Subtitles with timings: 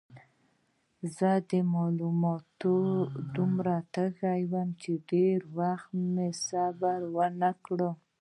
[1.15, 2.75] زه د معلوماتو
[3.35, 7.79] دومره تږی وم چې ډېر وخت مې صبر ونه کړ.